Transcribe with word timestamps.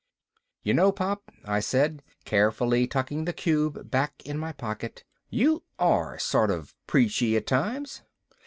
"You 0.63 0.73
know, 0.73 0.91
Pop," 0.91 1.29
I 1.45 1.59
said, 1.59 2.01
carefully 2.25 2.87
tucking 2.87 3.25
the 3.25 3.33
cube 3.33 3.91
back 3.91 4.15
in 4.25 4.35
my 4.39 4.51
pocket, 4.51 5.03
"you 5.29 5.61
are 5.77 6.17
sort 6.17 6.49
of 6.49 6.73
preachy 6.87 7.37
at 7.37 7.45
times." 7.45 8.01